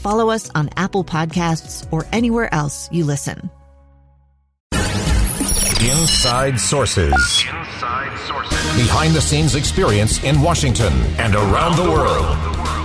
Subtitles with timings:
[0.00, 3.50] follow us on Apple Podcasts, or anywhere else you listen.
[5.82, 7.12] Inside Sources.
[7.12, 8.76] Inside Sources.
[8.76, 12.36] Behind the scenes experience in Washington and around the world.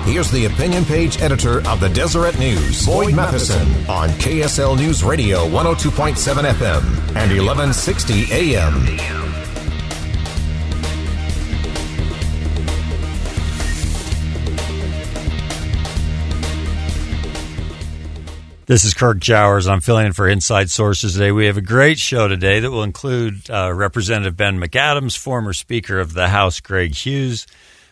[0.05, 5.47] Here's the opinion page editor of the Deseret News, Boyd Matheson, on KSL News Radio
[5.49, 6.83] 102.7 FM
[7.15, 9.24] and 1160 AM.
[18.67, 19.67] This is Kirk Jowers.
[19.67, 21.31] I'm filling in for Inside Sources today.
[21.31, 25.99] We have a great show today that will include uh, Representative Ben McAdams, former Speaker
[25.99, 27.45] of the House Greg Hughes,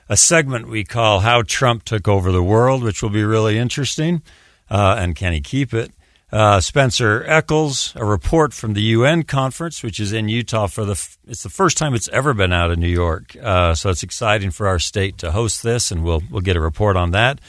[0.10, 4.24] a segment we call How Trump Took Over the World, which will be really interesting.
[4.68, 5.92] Uh, and can he keep it?
[6.32, 10.94] Uh, Spencer Eccles, a report from the UN conference, which is in Utah for the.
[10.94, 14.02] F- it's the first time it's ever been out of New York, uh, so it's
[14.02, 17.40] exciting for our state to host this, and we'll we'll get a report on that.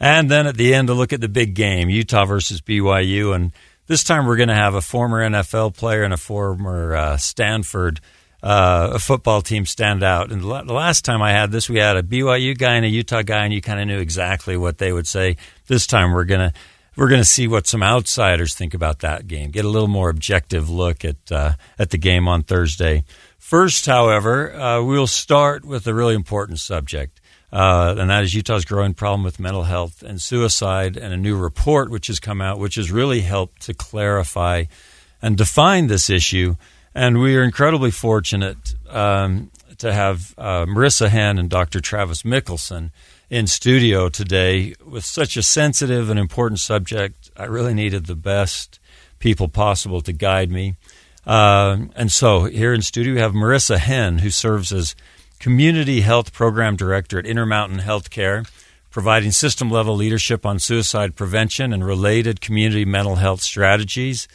[0.00, 3.34] And then at the end, to look at the big game, Utah versus BYU.
[3.34, 3.52] And
[3.86, 8.00] this time we're going to have a former NFL player and a former uh, Stanford
[8.42, 10.30] uh, football team stand out.
[10.30, 13.22] And the last time I had this, we had a BYU guy and a Utah
[13.22, 15.36] guy, and you kind of knew exactly what they would say.
[15.66, 16.56] This time we're going to
[16.96, 19.50] we're going to see what some outsiders think about that game.
[19.50, 23.04] Get a little more objective look at uh, at the game on Thursday.
[23.38, 27.20] First, however, uh, we'll start with a really important subject
[27.54, 31.36] uh, and that is Utah's growing problem with mental health and suicide, and a new
[31.36, 34.64] report which has come out, which has really helped to clarify
[35.22, 36.56] and define this issue.
[36.96, 41.80] And we are incredibly fortunate um, to have uh, Marissa Henn and Dr.
[41.80, 42.90] Travis Mickelson
[43.30, 47.30] in studio today with such a sensitive and important subject.
[47.36, 48.80] I really needed the best
[49.20, 50.74] people possible to guide me.
[51.24, 54.96] Uh, and so here in studio, we have Marissa Henn, who serves as
[55.44, 58.50] Community Health Program Director at Intermountain Healthcare,
[58.90, 64.26] providing system level leadership on suicide prevention and related community mental health strategies.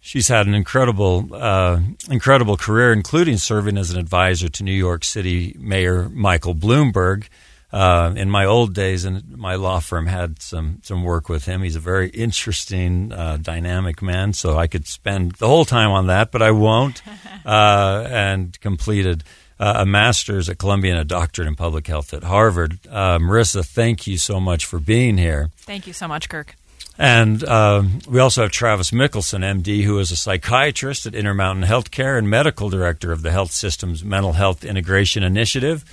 [0.00, 1.78] She's had an incredible, uh,
[2.10, 7.28] incredible career, including serving as an advisor to New York City Mayor Michael Bloomberg.
[7.72, 11.62] Uh, in my old days, and my law firm had some some work with him.
[11.62, 14.32] He's a very interesting, uh, dynamic man.
[14.32, 17.00] So I could spend the whole time on that, but I won't.
[17.42, 19.24] Uh, and completed
[19.60, 22.78] uh, a master's at Columbia and a doctorate in public health at Harvard.
[22.90, 25.50] Uh, Marissa, thank you so much for being here.
[25.58, 26.56] Thank you so much, Kirk.
[26.98, 32.18] And um, we also have Travis Mickelson, MD, who is a psychiatrist at Intermountain Healthcare
[32.18, 35.84] and medical director of the Health Systems Mental Health Integration Initiative.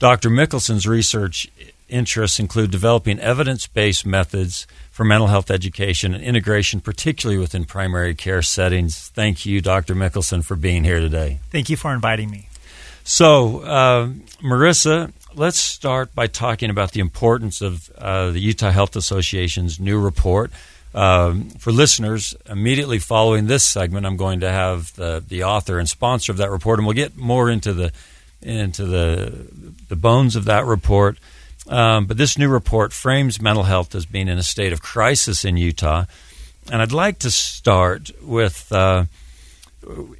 [0.00, 0.28] Dr.
[0.28, 1.48] Mickelson's research
[1.88, 8.14] interests include developing evidence based methods for mental health education and integration, particularly within primary
[8.14, 9.08] care settings.
[9.10, 9.94] Thank you, Dr.
[9.94, 11.38] Mickelson, for being here today.
[11.50, 12.48] Thank you for inviting me.
[13.04, 14.06] So, uh,
[14.40, 19.98] Marissa, let's start by talking about the importance of uh, the Utah Health Association's new
[19.98, 20.52] report.
[20.94, 25.88] Um, for listeners, immediately following this segment, I'm going to have the, the author and
[25.88, 27.92] sponsor of that report, and we'll get more into the
[28.42, 29.46] into the
[29.88, 31.16] the bones of that report.
[31.68, 35.44] Um, but this new report frames mental health as being in a state of crisis
[35.44, 36.04] in Utah,
[36.70, 38.70] and I'd like to start with.
[38.70, 39.06] Uh,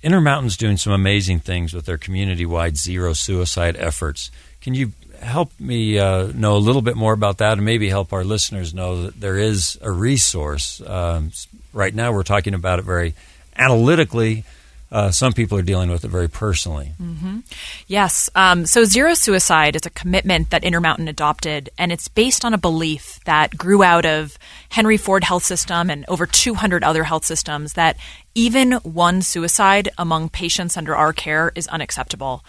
[0.02, 4.30] Intermountain's doing some amazing things with their community-wide zero suicide efforts.
[4.60, 8.12] Can you help me uh, know a little bit more about that, and maybe help
[8.12, 10.82] our listeners know that there is a resource?
[10.86, 11.32] Um,
[11.72, 13.14] right now, we're talking about it very
[13.56, 14.44] analytically.
[14.92, 16.92] Uh, some people are dealing with it very personally.
[17.02, 17.38] Mm-hmm.
[17.86, 18.28] Yes.
[18.34, 22.58] Um, so, zero suicide is a commitment that Intermountain adopted, and it's based on a
[22.58, 24.36] belief that grew out of
[24.68, 27.96] Henry Ford Health System and over 200 other health systems that
[28.34, 32.42] Even one suicide among patients under our care is unacceptable.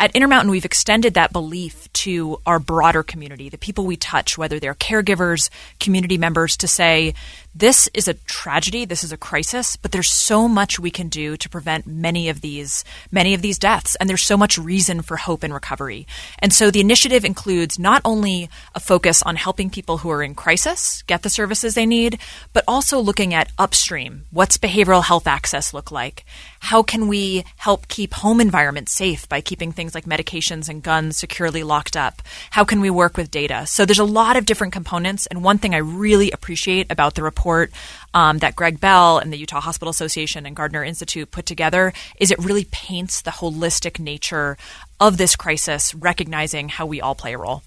[0.00, 4.60] At Intermountain, we've extended that belief to our broader community, the people we touch, whether
[4.60, 5.50] they're caregivers,
[5.80, 7.14] community members, to say,
[7.58, 11.36] this is a tragedy, this is a crisis, but there's so much we can do
[11.36, 15.16] to prevent many of these many of these deaths and there's so much reason for
[15.16, 16.06] hope and recovery.
[16.38, 20.36] And so the initiative includes not only a focus on helping people who are in
[20.36, 22.20] crisis get the services they need,
[22.52, 24.26] but also looking at upstream.
[24.30, 26.24] What's behavioral health access look like?
[26.60, 31.16] How can we help keep home environments safe by keeping things like medications and guns
[31.16, 32.22] securely locked up?
[32.50, 33.66] How can we work with data?
[33.66, 35.26] So there's a lot of different components.
[35.26, 37.70] And one thing I really appreciate about the report
[38.14, 42.30] um, that Greg Bell and the Utah Hospital Association and Gardner Institute put together is
[42.30, 44.56] it really paints the holistic nature
[45.00, 47.62] of this crisis, recognizing how we all play a role.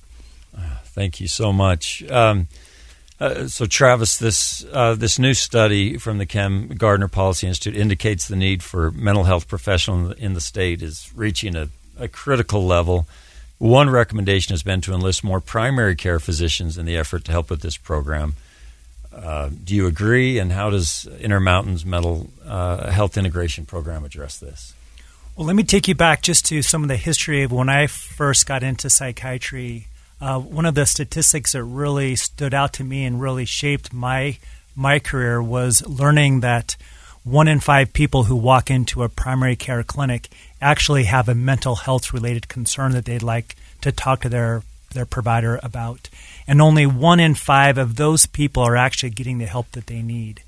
[0.93, 2.03] Thank you so much.
[2.11, 2.47] Um,
[3.19, 8.27] uh, so, Travis, this uh, this new study from the Kem Gardner Policy Institute indicates
[8.27, 13.05] the need for mental health professionals in the state is reaching a, a critical level.
[13.57, 17.49] One recommendation has been to enlist more primary care physicians in the effort to help
[17.49, 18.33] with this program.
[19.13, 20.39] Uh, do you agree?
[20.39, 24.73] And how does Intermountain's mental uh, health integration program address this?
[25.35, 27.87] Well, let me take you back just to some of the history of when I
[27.87, 29.87] first got into psychiatry
[30.21, 34.37] uh, one of the statistics that really stood out to me and really shaped my
[34.75, 36.77] my career was learning that
[37.23, 40.29] one in five people who walk into a primary care clinic
[40.59, 44.63] actually have a mental health related concern that they'd like to talk to their
[44.93, 46.09] their provider about,
[46.47, 50.01] and only one in five of those people are actually getting the help that they
[50.01, 50.43] need.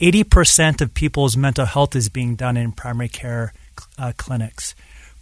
[0.00, 3.52] Eighty percent of people's mental health is being done in primary care
[3.98, 4.74] uh, clinics.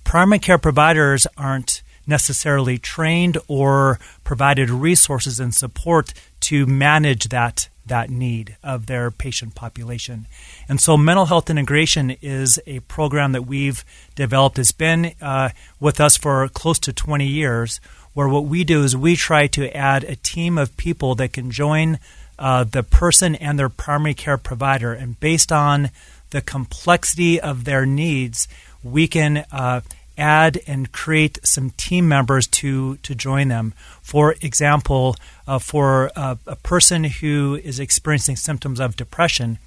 [0.04, 8.10] Primary care providers aren't necessarily trained or provided resources and support to manage that that
[8.10, 10.26] need of their patient population.
[10.68, 13.84] And so mental health integration is a program that we've
[14.14, 14.58] developed.
[14.58, 17.80] It's been uh, with us for close to 20 years,
[18.14, 21.50] where what we do is we try to add a team of people that can
[21.50, 21.98] join
[22.38, 24.92] uh, the person and their primary care provider.
[24.92, 25.90] And based on
[26.30, 28.48] the complexity of their needs,
[28.82, 29.82] we can uh,
[30.16, 33.74] add and create some team members to, to join them.
[34.02, 35.16] For example,
[35.46, 39.58] uh, for a, a person who is experiencing symptoms of depression,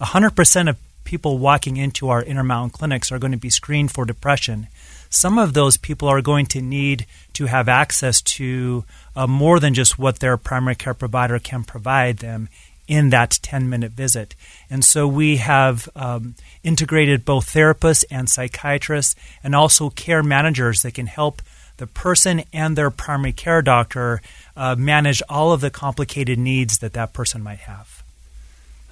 [0.00, 4.68] 100% of people walking into our Intermountain clinics are going to be screened for depression.
[5.10, 8.84] Some of those people are going to need to have access to
[9.14, 12.48] uh, more than just what their primary care provider can provide them
[12.92, 14.34] in that 10 minute visit.
[14.68, 20.92] And so we have um, integrated both therapists and psychiatrists and also care managers that
[20.92, 21.40] can help
[21.78, 24.20] the person and their primary care doctor
[24.58, 28.02] uh, manage all of the complicated needs that that person might have.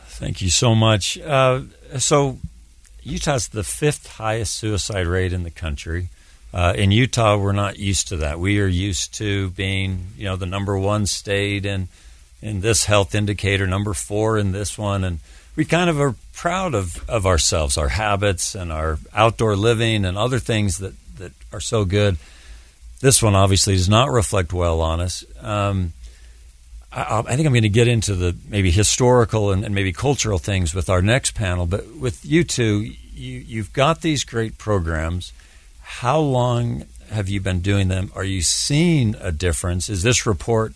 [0.06, 1.18] Thank you so much.
[1.18, 1.64] Uh,
[1.98, 2.38] so,
[3.02, 6.08] Utah's the fifth highest suicide rate in the country.
[6.54, 8.40] Uh, in Utah, we're not used to that.
[8.40, 11.88] We are used to being, you know, the number one state in
[12.42, 15.18] in this health indicator, number four in this one, and
[15.56, 20.16] we kind of are proud of, of ourselves, our habits, and our outdoor living, and
[20.16, 22.16] other things that, that are so good.
[23.00, 25.24] This one obviously does not reflect well on us.
[25.42, 25.92] Um,
[26.92, 30.38] I, I, think I'm going to get into the maybe historical and, and, maybe cultural
[30.38, 35.32] things with our next panel, but with you two, you, you've got these great programs.
[35.82, 38.10] How long have you been doing them?
[38.14, 39.88] Are you seeing a difference?
[39.88, 40.72] Is this report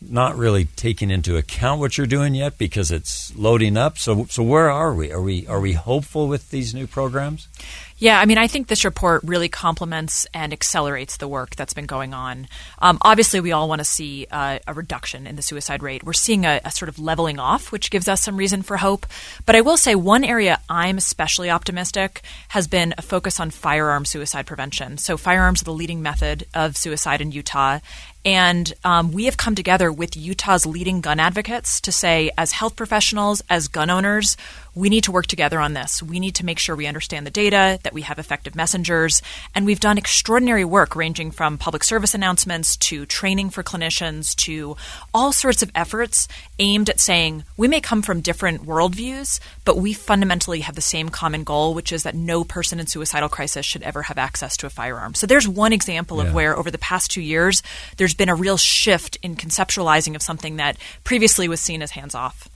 [0.00, 3.98] not really taking into account what you're doing yet because it's loading up.
[3.98, 5.12] So, so where are we?
[5.12, 7.48] Are we are we hopeful with these new programs?
[7.96, 11.86] Yeah, I mean, I think this report really complements and accelerates the work that's been
[11.86, 12.48] going on.
[12.80, 16.02] Um, obviously, we all want to see uh, a reduction in the suicide rate.
[16.02, 19.06] We're seeing a, a, sort of leveling off, which gives us some reason for hope.
[19.46, 24.04] But I will say one area I'm especially optimistic has been a focus on firearm
[24.04, 24.98] suicide prevention.
[24.98, 27.78] So, firearms are the leading method of suicide in Utah.
[28.24, 32.74] And um, we have come together with Utah's leading gun advocates to say, as health
[32.74, 34.36] professionals, as gun owners,
[34.74, 36.02] we need to work together on this.
[36.02, 39.22] We need to make sure we understand the data, that we have effective messengers.
[39.54, 44.76] And we've done extraordinary work ranging from public service announcements to training for clinicians to
[45.12, 46.26] all sorts of efforts
[46.58, 51.08] aimed at saying we may come from different worldviews, but we fundamentally have the same
[51.08, 54.66] common goal, which is that no person in suicidal crisis should ever have access to
[54.66, 55.14] a firearm.
[55.14, 56.28] So there's one example yeah.
[56.28, 57.62] of where over the past two years,
[57.96, 62.14] there's been a real shift in conceptualizing of something that previously was seen as hands
[62.14, 62.48] off.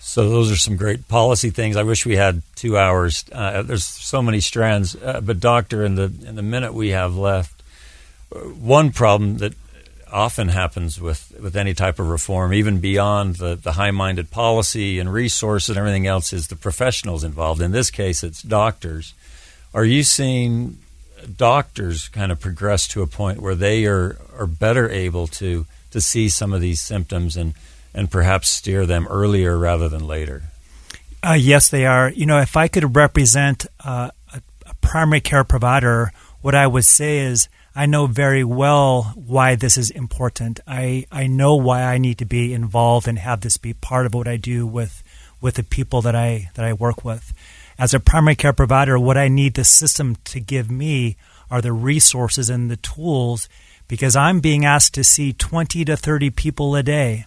[0.00, 1.76] So those are some great policy things.
[1.76, 3.24] I wish we had two hours.
[3.32, 4.94] Uh, there's so many strands.
[4.94, 7.62] Uh, but doctor, in the in the minute we have left,
[8.34, 9.54] uh, one problem that
[10.12, 14.98] often happens with, with any type of reform, even beyond the, the high minded policy
[15.00, 17.60] and resources and everything else, is the professionals involved.
[17.60, 19.14] In this case, it's doctors.
[19.74, 20.78] Are you seeing
[21.36, 26.00] doctors kind of progress to a point where they are, are better able to, to
[26.00, 27.54] see some of these symptoms and,
[27.94, 30.44] and perhaps steer them earlier rather than later?
[31.22, 32.10] Uh, yes, they are.
[32.10, 36.84] You know, if I could represent uh, a, a primary care provider, what I would
[36.84, 40.60] say is I know very well why this is important.
[40.66, 44.14] I, I know why I need to be involved and have this be part of
[44.14, 45.02] what I do with
[45.40, 47.34] with the people that I that I work with.
[47.78, 51.16] As a primary care provider, what I need the system to give me
[51.50, 53.48] are the resources and the tools
[53.88, 57.26] because I'm being asked to see 20 to 30 people a day.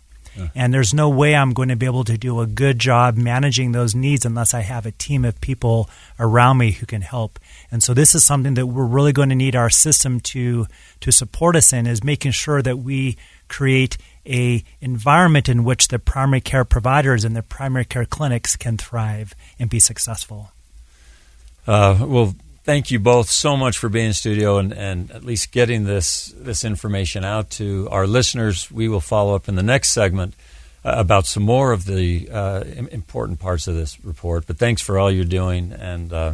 [0.55, 3.71] And there's no way I'm going to be able to do a good job managing
[3.71, 5.89] those needs unless I have a team of people
[6.19, 7.39] around me who can help.
[7.71, 10.67] And so this is something that we're really going to need our system to
[11.01, 15.99] to support us in is making sure that we create a environment in which the
[15.99, 20.51] primary care providers and the primary care clinics can thrive and be successful.
[21.67, 25.51] Uh, well, thank you both so much for being in studio and, and at least
[25.51, 28.71] getting this this information out to our listeners.
[28.71, 30.33] We will follow up in the next segment
[30.83, 34.47] uh, about some more of the uh, important parts of this report.
[34.47, 36.33] But thanks for all you're doing, and uh,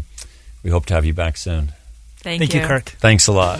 [0.63, 1.73] we hope to have you back soon.
[2.17, 2.85] Thank, Thank you, Kirk.
[2.99, 3.59] Thanks a lot.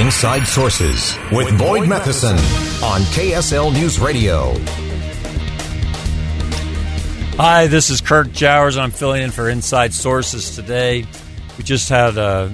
[0.00, 2.36] Inside Sources with Boyd Matheson
[2.82, 4.52] on KSL News Radio.
[7.36, 8.76] Hi, this is Kirk Jowers.
[8.76, 11.06] I'm filling in for Inside Sources today.
[11.56, 12.52] We just had a,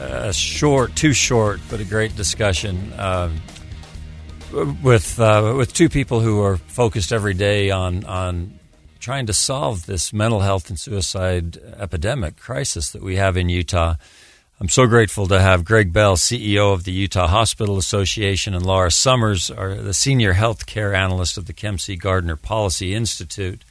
[0.00, 3.30] a short, too short, but a great discussion uh,
[4.82, 8.58] with uh, with two people who are focused every day on on
[9.00, 13.96] trying to solve this mental health and suicide epidemic crisis that we have in Utah.
[14.60, 18.90] I'm so grateful to have Greg Bell, CEO of the Utah Hospital Association, and Laura
[18.90, 21.96] Summers, the senior health care analyst of the Kem C.
[21.96, 23.62] Gardner Policy Institute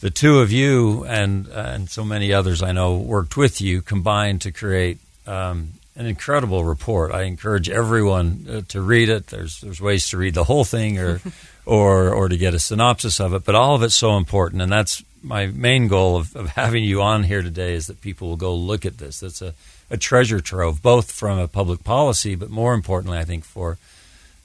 [0.00, 4.40] the two of you and and so many others I know worked with you combined
[4.42, 7.12] to create um, an incredible report.
[7.12, 9.28] I encourage everyone uh, to read it.
[9.28, 11.20] There's there's ways to read the whole thing or
[11.66, 14.72] or or to get a synopsis of it, but all of it's so important, and
[14.72, 18.36] that's my main goal of, of having you on here today is that people will
[18.36, 19.22] go look at this.
[19.22, 19.52] It's a,
[19.90, 23.78] a treasure trove, both from a public policy, but more importantly, I think for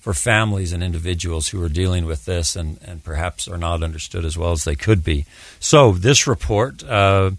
[0.05, 4.23] for families and individuals who are dealing with this and, and perhaps are not understood
[4.23, 5.25] as well as they could be.
[5.59, 7.31] So, this report, uh,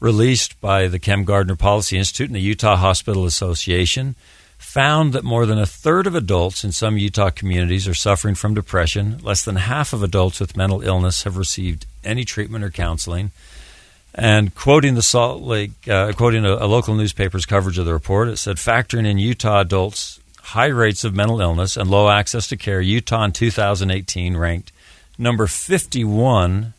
[0.00, 4.14] released by the Kem Gardner Policy Institute and the Utah Hospital Association,
[4.56, 8.54] found that more than a third of adults in some Utah communities are suffering from
[8.54, 9.18] depression.
[9.22, 13.32] Less than half of adults with mental illness have received any treatment or counseling.
[14.14, 18.28] And quoting the Salt Lake, uh, quoting a, a local newspaper's coverage of the report,
[18.28, 22.56] it said, factoring in Utah adults high rates of mental illness and low access to
[22.56, 24.72] care, Utah in 2018 ranked
[25.18, 26.74] number 51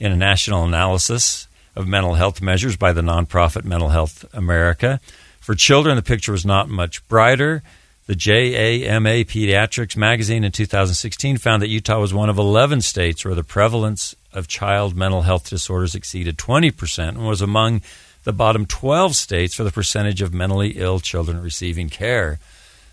[0.00, 1.46] in a national analysis
[1.76, 5.00] of mental health measures by the nonprofit Mental Health America.
[5.40, 7.62] For children, the picture was not much brighter.
[8.06, 13.34] The JAMA Pediatrics magazine in 2016 found that Utah was one of 11 states where
[13.34, 17.82] the prevalence of child mental health disorders exceeded 20% and was among
[18.24, 22.38] the bottom 12 states for the percentage of mentally ill children receiving care.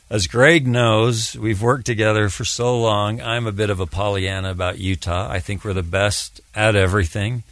[0.09, 3.21] As Greg knows, we've worked together for so long.
[3.21, 5.29] I'm a bit of a Pollyanna about Utah.
[5.29, 7.43] I think we're the best at everything.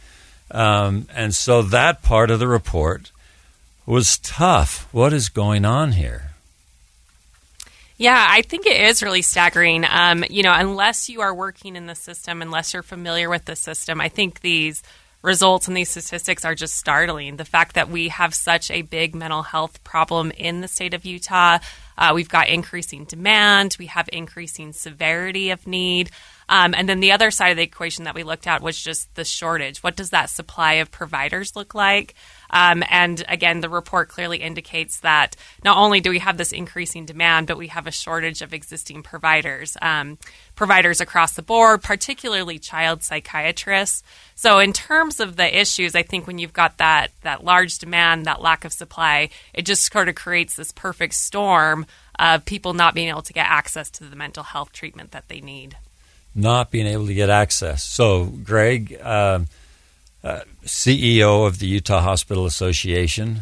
[0.50, 3.12] Um, and so that part of the report
[3.86, 4.88] was tough.
[4.92, 6.27] What is going on here?
[7.98, 9.84] Yeah, I think it is really staggering.
[9.84, 13.56] Um, you know, unless you are working in the system, unless you're familiar with the
[13.56, 14.84] system, I think these
[15.20, 17.36] results and these statistics are just startling.
[17.36, 21.04] The fact that we have such a big mental health problem in the state of
[21.04, 21.58] Utah,
[21.98, 26.12] uh, we've got increasing demand, we have increasing severity of need.
[26.48, 29.14] Um, and then the other side of the equation that we looked at was just
[29.14, 29.82] the shortage.
[29.82, 32.14] What does that supply of providers look like?
[32.50, 37.04] Um, and again, the report clearly indicates that not only do we have this increasing
[37.04, 40.16] demand, but we have a shortage of existing providers, um,
[40.54, 44.02] providers across the board, particularly child psychiatrists.
[44.34, 48.24] So, in terms of the issues, I think when you've got that that large demand,
[48.24, 51.86] that lack of supply, it just sort of creates this perfect storm
[52.18, 55.40] of people not being able to get access to the mental health treatment that they
[55.40, 55.76] need.
[56.38, 57.82] Not being able to get access.
[57.82, 58.98] So, Greg.
[59.02, 59.40] Uh,
[60.22, 63.40] uh, CEO of the Utah Hospital Association.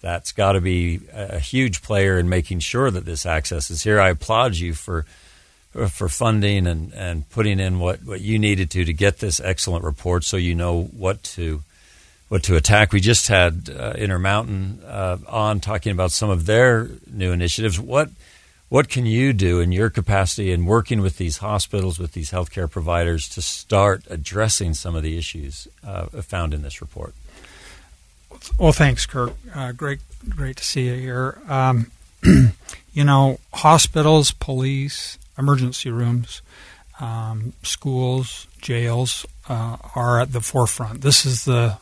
[0.00, 4.00] That's got to be a huge player in making sure that this access is here.
[4.00, 5.06] I applaud you for
[5.88, 9.84] for funding and, and putting in what, what you needed to to get this excellent
[9.84, 11.62] report, so you know what to
[12.28, 12.92] what to attack.
[12.92, 17.80] We just had uh, Intermountain uh, on talking about some of their new initiatives.
[17.80, 18.10] What
[18.74, 22.68] what can you do in your capacity in working with these hospitals, with these healthcare
[22.68, 27.14] providers to start addressing some of the issues uh, found in this report?
[28.58, 29.34] Well, thanks, Kirk.
[29.54, 31.38] Uh, great, great to see you here.
[31.48, 31.92] Um,
[32.92, 36.42] you know, hospitals, police, emergency rooms,
[36.98, 41.02] um, schools, jails uh, are at the forefront.
[41.02, 41.78] This is the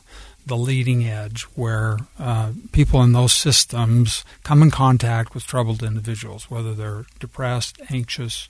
[0.47, 6.51] the leading edge where uh, people in those systems come in contact with troubled individuals,
[6.51, 8.49] whether they're depressed, anxious,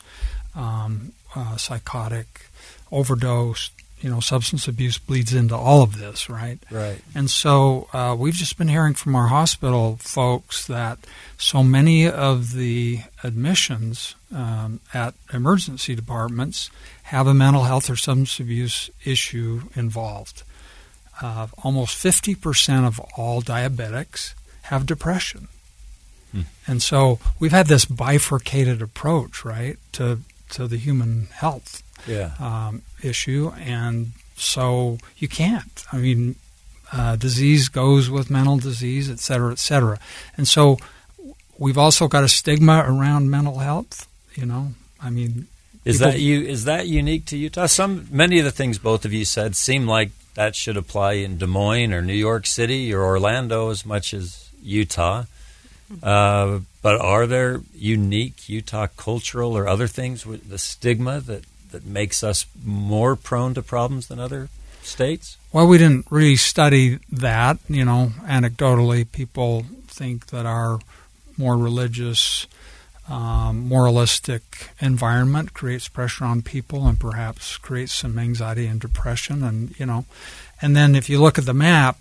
[0.55, 2.47] um, uh, psychotic,
[2.91, 3.73] overdosed.
[4.01, 6.59] You know, substance abuse bleeds into all of this, right?
[6.73, 7.01] Right.
[7.15, 10.99] And so uh, we've just been hearing from our hospital folks that
[11.39, 16.69] so many of the admissions um, at emergency departments
[17.05, 20.43] have a mental health or substance abuse issue involved
[21.21, 25.49] uh, almost 50% of all diabetics have depression.
[26.33, 26.43] Hmm.
[26.67, 32.33] And so we've had this bifurcated approach, right, to, to the human health yeah.
[32.41, 33.53] um, issue.
[33.59, 35.85] And so you can't.
[35.93, 36.37] I mean,
[36.93, 39.99] uh, disease goes with mental disease, et cetera, et cetera.
[40.37, 40.79] And so
[41.59, 44.73] we've also got a stigma around mental health, you know.
[45.01, 45.49] I mean,
[45.85, 46.43] is that you?
[46.43, 47.67] Is that unique to Utah?
[47.67, 51.39] Some many of the things both of you said seem like that should apply in
[51.39, 55.25] Des Moines or New York City or Orlando as much as Utah.
[56.03, 61.85] Uh, but are there unique Utah cultural or other things with the stigma that, that
[61.85, 64.49] makes us more prone to problems than other
[64.83, 65.37] states?
[65.53, 67.59] Well, we didn't really study that.
[67.69, 70.81] You know, anecdotally, people think that our
[71.37, 72.47] more religious
[73.13, 79.79] um, moralistic environment creates pressure on people and perhaps creates some anxiety and depression and
[79.79, 80.07] you know
[80.63, 81.99] and then if you look at the map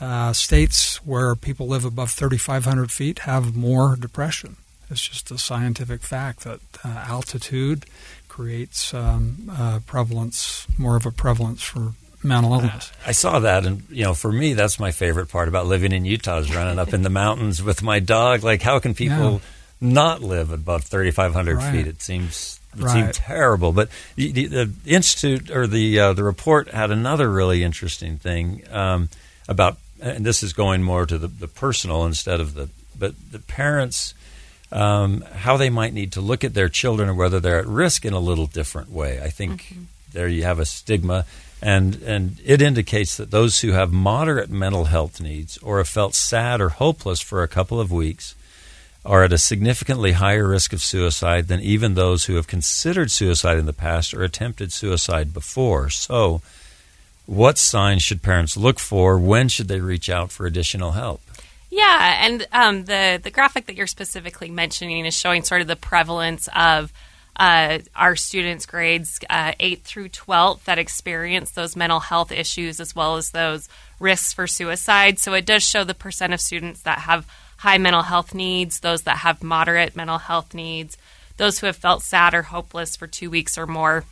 [0.00, 4.56] uh, states where people live above 3500 feet have more depression
[4.90, 7.86] it's just a scientific fact that uh, altitude
[8.26, 12.90] creates um, uh, prevalence more of a prevalence for mental illness.
[13.06, 16.04] I saw that, and you know, for me, that's my favorite part about living in
[16.04, 18.42] Utah is running up in the mountains with my dog.
[18.42, 19.38] Like, how can people yeah
[19.80, 21.72] not live above 3,500 right.
[21.72, 21.86] feet.
[21.86, 22.92] It seems it right.
[22.92, 23.72] seemed terrible.
[23.72, 28.62] But the, the, the institute or the uh, the report had another really interesting thing
[28.70, 29.08] um,
[29.48, 33.38] about, and this is going more to the, the personal instead of the, but the
[33.38, 34.14] parents.
[34.70, 38.04] Um, how they might need to look at their children and whether they're at risk
[38.04, 39.18] in a little different way.
[39.18, 39.84] I think mm-hmm.
[40.12, 41.24] there you have a stigma,
[41.62, 46.14] and and it indicates that those who have moderate mental health needs or have felt
[46.14, 48.34] sad or hopeless for a couple of weeks
[49.08, 53.56] are at a significantly higher risk of suicide than even those who have considered suicide
[53.56, 55.88] in the past or attempted suicide before.
[55.88, 56.42] So,
[57.24, 59.18] what signs should parents look for?
[59.18, 61.22] When should they reach out for additional help?
[61.70, 65.76] Yeah, and um, the the graphic that you're specifically mentioning is showing sort of the
[65.76, 66.92] prevalence of
[67.36, 72.94] uh, our students' grades uh, 8 through 12 that experience those mental health issues as
[72.94, 73.68] well as those
[74.00, 75.18] risks for suicide.
[75.18, 77.26] So it does show the percent of students that have
[77.58, 80.96] high mental health needs, those that have moderate mental health needs,
[81.36, 84.04] those who have felt sad or hopeless for two weeks or more.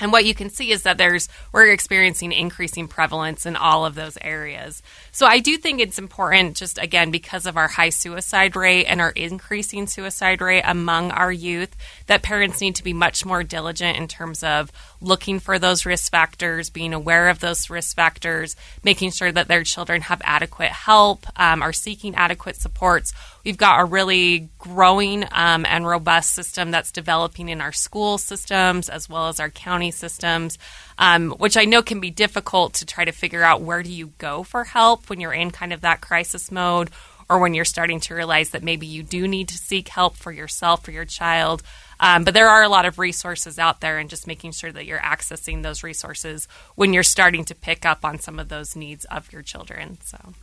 [0.00, 3.94] And what you can see is that there's we're experiencing increasing prevalence in all of
[3.94, 4.82] those areas.
[5.10, 9.00] So I do think it's important just again because of our high suicide rate and
[9.00, 11.74] our increasing suicide rate among our youth
[12.06, 16.10] that parents need to be much more diligent in terms of looking for those risk
[16.10, 21.26] factors, being aware of those risk factors, making sure that their children have adequate help,
[21.36, 23.12] um, are seeking adequate supports.
[23.44, 28.88] We've got a really growing um, and robust system that's developing in our school systems
[28.88, 30.58] as well as our county systems,
[30.98, 34.12] um, which I know can be difficult to try to figure out where do you
[34.18, 36.90] go for help when you're in kind of that crisis mode
[37.28, 40.32] or when you're starting to realize that maybe you do need to seek help for
[40.32, 41.62] yourself or your child.
[42.00, 44.86] Um, but there are a lot of resources out there, and just making sure that
[44.86, 46.46] you're accessing those resources
[46.76, 49.98] when you're starting to pick up on some of those needs of your children.
[50.04, 50.34] So,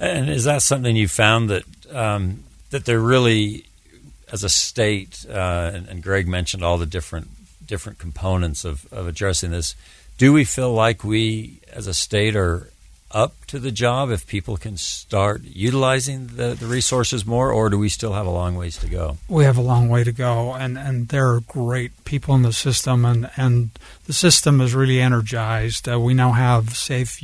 [0.00, 3.64] and is that something you found that um, that they're really,
[4.32, 7.28] as a state, uh, and, and Greg mentioned all the different
[7.66, 9.74] different components of, of addressing this.
[10.18, 12.70] Do we feel like we, as a state, are
[13.10, 17.78] up to the job if people can start utilizing the, the resources more, or do
[17.78, 19.16] we still have a long ways to go?
[19.28, 22.52] We have a long way to go, and, and there are great people in the
[22.52, 23.70] system, and, and
[24.06, 25.88] the system is really energized.
[25.88, 27.22] Uh, we now have Safe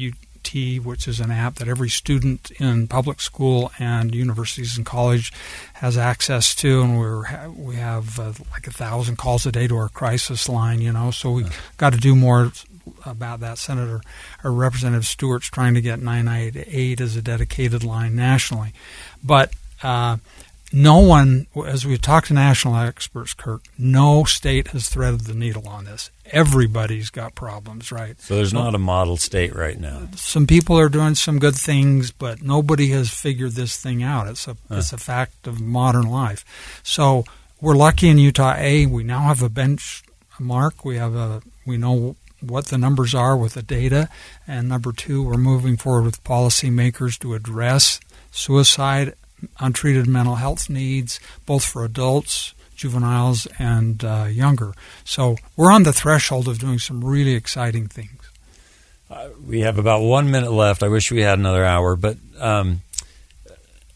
[0.55, 5.33] Which is an app that every student in public school and universities and college
[5.75, 9.77] has access to, and we're we have uh, like a thousand calls a day to
[9.77, 10.81] our crisis line.
[10.81, 12.53] You know, so we have got to do more
[13.05, 13.59] about that.
[13.59, 14.01] Senator
[14.43, 18.73] or Representative Stewart's trying to get 998 as a dedicated line nationally,
[19.23, 19.53] but.
[19.83, 20.19] Uh,
[20.73, 25.69] no one, as we've talked to national experts, Kirk, no state has threaded the needle
[25.69, 26.11] on this.
[26.27, 28.21] Everybody's got problems, right?
[28.21, 30.09] So there's not a model state right now.
[30.15, 34.29] Some people are doing some good things, but nobody has figured this thing out.
[34.29, 34.77] It's a huh.
[34.77, 36.45] it's a fact of modern life.
[36.85, 37.25] So
[37.61, 38.55] we're lucky in Utah.
[38.57, 40.85] A, we now have a benchmark.
[40.85, 44.09] We have a we know what the numbers are with the data,
[44.47, 49.15] and number two, we're moving forward with policymakers to address suicide
[49.59, 54.73] untreated mental health needs, both for adults, juveniles, and uh, younger.
[55.05, 58.31] So we're on the threshold of doing some really exciting things.
[59.11, 60.83] Uh, we have about one minute left.
[60.83, 62.83] I wish we had another hour, but um,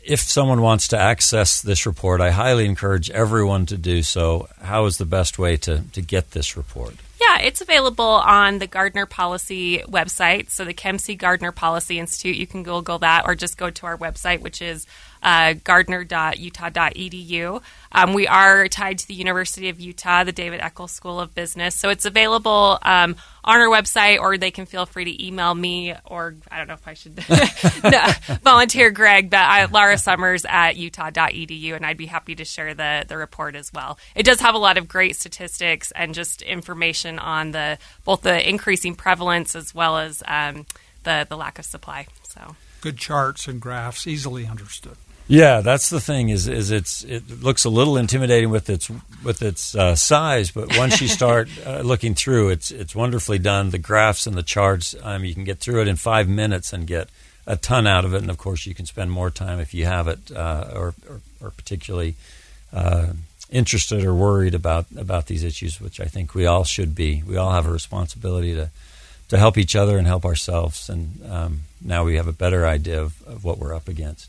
[0.05, 4.49] if someone wants to access this report, I highly encourage everyone to do so.
[4.61, 6.95] How is the best way to, to get this report?
[7.21, 10.51] Yeah, it's available on the Gardner Policy website.
[10.51, 11.15] So the Kem C.
[11.15, 14.87] Gardner Policy Institute, you can Google that or just go to our website, which is
[15.25, 17.63] uh, gardner.utah.edu.
[17.93, 21.75] Um, we are tied to the University of Utah, the David Eccles School of Business.
[21.75, 25.95] So it's available um, on our website, or they can feel free to email me,
[26.05, 27.17] or I don't know if I should
[27.85, 28.07] no,
[28.43, 33.07] volunteer Greg, but I, Laura Summers at utah.edu, and I'd be happy to share the,
[33.09, 33.99] the report as well.
[34.15, 38.47] It does have a lot of great statistics and just information on the both the
[38.47, 40.67] increasing prevalence as well as um,
[41.05, 42.07] the, the lack of supply.
[42.25, 44.97] So good charts and graphs, easily understood.
[45.27, 46.29] Yeah, that's the thing.
[46.29, 48.91] Is is it's it looks a little intimidating with its
[49.25, 53.71] with its uh, size, but once you start uh, looking through, it's it's wonderfully done.
[53.71, 56.87] The graphs and the charts, um, you can get through it in five minutes and
[56.87, 57.09] get
[57.47, 58.21] a ton out of it.
[58.21, 61.21] And of course, you can spend more time if you have it, uh, or, or,
[61.41, 62.15] or particularly
[62.73, 63.13] uh,
[63.51, 67.23] interested or worried about about these issues, which I think we all should be.
[67.27, 68.69] We all have a responsibility to
[69.29, 70.91] to help each other and help ourselves.
[70.91, 74.29] And um, now we have a better idea of, of what we're up against.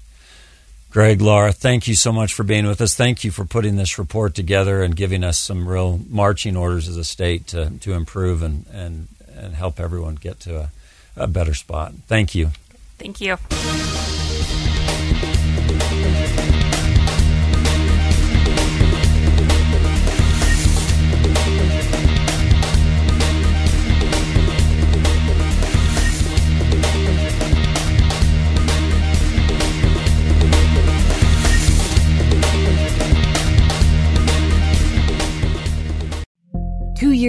[0.95, 2.95] Greg, Laura, thank you so much for being with us.
[2.95, 6.95] Thank you for putting this report together and giving us some real marching orders as
[6.95, 10.71] a state to, to improve and, and, and help everyone get to a,
[11.17, 11.91] a better spot.
[12.07, 12.51] Thank you.
[12.97, 13.35] Thank you.